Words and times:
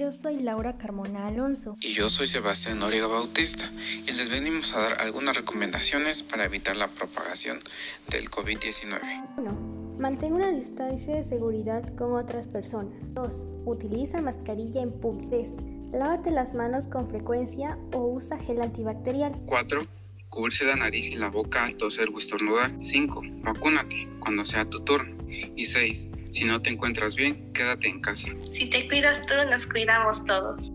yo 0.00 0.10
soy 0.12 0.38
Laura 0.38 0.78
Carmona 0.78 1.26
Alonso. 1.26 1.76
Y 1.82 1.92
yo 1.92 2.08
soy 2.08 2.26
Sebastián 2.26 2.78
Noriega 2.78 3.06
Bautista 3.06 3.70
y 4.06 4.12
les 4.12 4.30
venimos 4.30 4.72
a 4.72 4.80
dar 4.80 5.02
algunas 5.02 5.36
recomendaciones 5.36 6.22
para 6.22 6.46
evitar 6.46 6.74
la 6.74 6.88
propagación 6.88 7.58
del 8.08 8.30
COVID-19. 8.30 8.98
1. 9.36 9.96
Mantén 9.98 10.32
una 10.32 10.50
distancia 10.52 11.16
de 11.16 11.22
seguridad 11.22 11.94
con 11.96 12.14
otras 12.14 12.46
personas. 12.46 13.12
2. 13.12 13.44
Utiliza 13.66 14.22
mascarilla 14.22 14.80
en 14.80 14.90
público. 14.90 15.28
3. 15.28 15.48
Lávate 15.92 16.30
las 16.30 16.54
manos 16.54 16.86
con 16.86 17.10
frecuencia 17.10 17.76
o 17.92 18.06
usa 18.06 18.38
gel 18.38 18.62
antibacterial. 18.62 19.34
4. 19.44 19.86
Cubrirse 20.30 20.64
la 20.64 20.76
nariz 20.76 21.08
y 21.12 21.16
la 21.16 21.28
boca 21.28 21.66
al 21.66 21.74
toser 21.74 22.08
o 22.08 22.18
estornudar. 22.18 22.70
5. 22.80 23.20
Vacúnate 23.42 24.08
cuando 24.18 24.46
sea 24.46 24.64
tu 24.64 24.82
turno. 24.82 25.14
Y 25.28 25.66
6. 25.66 26.19
Si 26.32 26.44
no 26.44 26.60
te 26.62 26.70
encuentras 26.70 27.16
bien, 27.16 27.52
quédate 27.52 27.88
en 27.88 28.00
casa. 28.00 28.28
Si 28.52 28.68
te 28.68 28.86
cuidas 28.88 29.24
tú, 29.26 29.34
nos 29.50 29.66
cuidamos 29.66 30.24
todos. 30.24 30.70